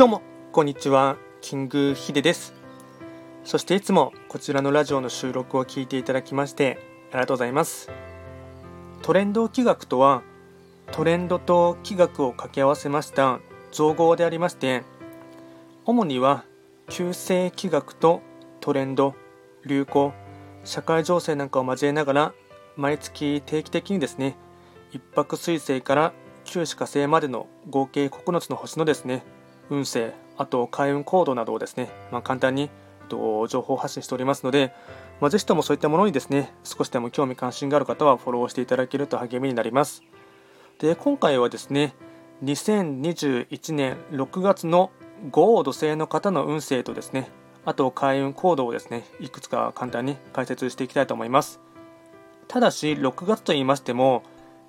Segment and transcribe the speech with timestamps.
[0.00, 1.18] どうもこんにちは。
[1.42, 2.54] キングヒデです。
[3.44, 6.78] そしていつもこちらのラジオの収録を聞いていただきまして
[7.10, 7.90] ありがとうございます。
[9.02, 10.22] トレンド気学とは
[10.90, 13.40] トレンドと気学を掛け合わせました
[13.72, 14.84] 造語でありまして
[15.84, 16.44] 主には
[16.88, 18.22] 旧世気学と
[18.62, 19.14] トレンド
[19.66, 20.14] 流行
[20.64, 22.34] 社会情勢なんかを交えながら
[22.74, 24.38] 毎月定期的にですね
[24.92, 26.14] 一泊水星から
[26.44, 29.38] 旧歯火星までの合計9つの星のですね
[29.70, 32.70] 運勢あと開運行動などをですね、まあ、簡単に
[33.08, 34.72] 情報発信しておりますので、
[35.20, 40.02] まあ、ぜひともそういったものにですね少しでも興味関心がある方はフォローしていただけると励みになります。
[40.78, 41.94] で今回はですね
[42.44, 44.90] 2021年6月の
[45.30, 47.28] 豪土星の方の運勢とですね
[47.66, 51.60] あと開運行動をですねいくつか簡単に解説していきたいと思います。
[52.48, 54.22] ただし6月と言いましても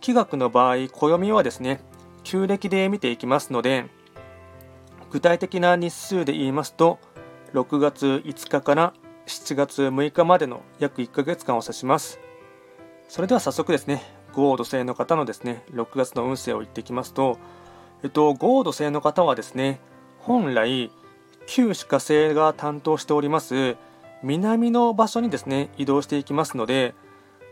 [0.00, 1.80] 気学の場合暦はですね
[2.24, 3.86] 旧暦で見ていきますので
[5.10, 6.98] 具体的な日数で言いますと
[7.54, 8.92] 6月5日から
[9.26, 12.20] 7月6日までの約1ヶ月間を指します。
[13.08, 14.02] それでは早速ですね
[14.34, 17.38] 豪土星の方のですね6月の運勢を言っていきますと
[18.04, 19.80] えっと豪土星の方はですね
[20.20, 20.92] 本来
[21.46, 23.76] 旧歯科星が担当しております
[24.22, 26.94] 南の場所にですね移動していきますので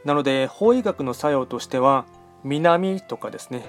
[0.05, 2.05] なので法医学の作用としては
[2.45, 3.65] 南とかですね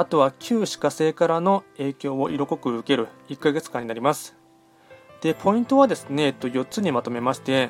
[0.00, 4.34] あとは旧歯科星からの影響を色濃く受ける1ヶ月間になります。
[5.20, 7.68] でポイントはですね4つにまとめまして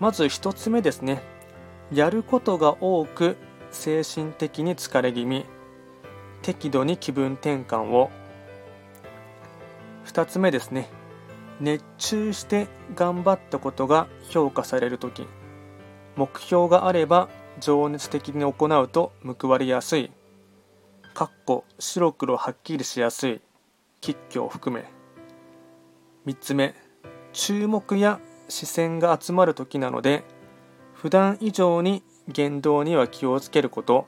[0.00, 1.20] まず1つ目ですね。
[1.92, 3.36] やることが多く
[3.72, 5.44] 精神的に疲れ気味
[6.40, 8.10] 適度に気分転換を。
[10.06, 10.88] 2つ目ですね。
[11.60, 15.26] 熱中して頑張ったことが評価される時。
[16.16, 17.28] 目標があれば
[17.60, 20.10] 情熱的に行うと報われやすい。
[21.16, 23.40] かっこ白黒はっきりしやすい
[24.02, 24.84] 吉居を含め。
[26.26, 26.74] 3つ目
[27.32, 28.20] 注目や
[28.50, 30.24] 視線が集まる時なので
[30.92, 34.06] 普段以上に言動には気をつけること。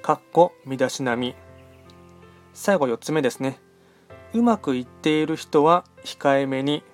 [0.00, 1.34] かっこ身だしなみ。
[2.54, 3.58] 最後4つ目ですね。
[4.32, 6.84] うまくいっている人は控えめに。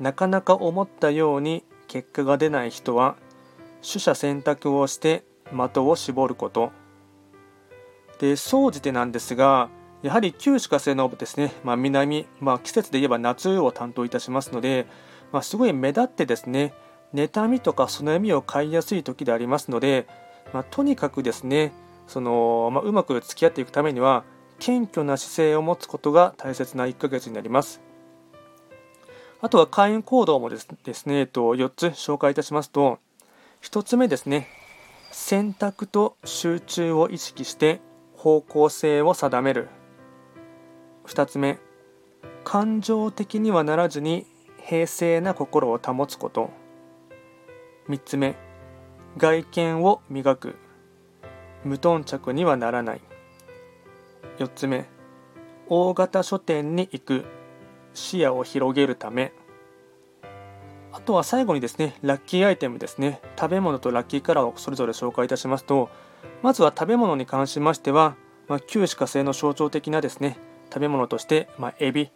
[0.00, 3.14] なかなか思ったように結果が出ない人は
[3.88, 5.22] 取捨選択をして
[5.52, 6.72] 的を絞ること。
[8.18, 9.68] で総じてなんですが
[10.02, 14.86] やはり旧歯科生のですね、まあ、南、まあ、季節で言えば夏を担当いたしますので、
[15.32, 16.72] まあ、すごい目立ってですね
[17.14, 20.06] 妬みとかその読みを買いやすい時でありますので、
[20.52, 21.72] まあ、とにかくですね
[22.06, 24.24] その、まあ、うまく付き合っていくためには
[24.60, 27.80] 謙虚な姿勢を持つことが大切な1ヶ月になります。
[29.40, 30.68] あとは会員行動もです
[31.06, 32.98] ね、えっと、4つ紹介いたしますと
[33.62, 34.48] 1つ目ですね
[35.12, 37.80] 選択と集中を意識して
[38.18, 39.68] 方向性を定める。
[41.06, 41.58] 2つ目
[42.42, 44.26] 感情的にはならずに
[44.60, 46.50] 平静な心を保つこと。
[47.88, 48.34] 3つ目
[49.16, 50.56] 外見を磨く。
[51.64, 53.00] 無頓着にはならない。
[54.38, 54.86] 4つ目
[55.68, 57.24] 大型書店に行く。
[57.94, 59.32] 視野を広げるため。
[60.90, 63.20] あとは最後にですねラッキーアイテムですね。
[63.38, 65.88] 食べ物とラッキーカラーをそれぞれ紹介いたしますと
[66.42, 68.16] まずは食べ物に関しましては、
[68.46, 70.38] まあ、旧歯科生の象徴的なですね
[70.68, 72.10] 食べ物として、まあ、エビ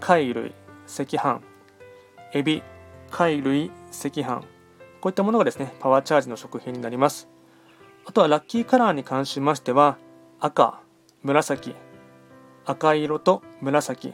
[0.00, 0.54] 貝類
[0.86, 1.40] 赤飯
[2.32, 2.62] エビ
[3.10, 4.42] 貝類赤飯
[5.00, 7.28] こういったものがですねパワーチャージの食品になります。
[8.06, 9.96] あとはラッキーカラーに関しましては
[10.40, 10.80] 赤
[11.22, 11.74] 紫
[12.64, 14.12] 赤色と紫。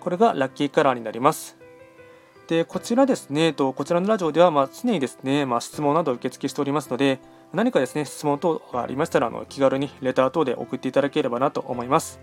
[0.00, 1.56] これがラッキーカラーになります。
[2.48, 7.20] でこちらですねとこちらのラジオではま常にですね、まあ、質問など受付しておりますので
[7.52, 12.20] 何かですね、質問等がありましたら、あの気軽にレター等で送っていただければなと思います。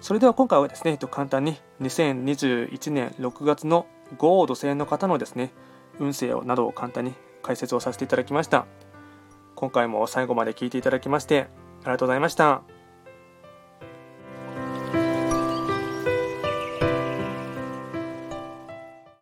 [0.00, 3.86] それでは今回はですね、簡単に2021年6月の
[4.18, 5.52] 豪土星の方のですね、
[5.98, 8.66] 運勢をなどを簡単に解説をさせていただきました。
[9.54, 11.48] 今回も最後まで聞いていただきまして
[11.82, 12.75] ありがとうございました。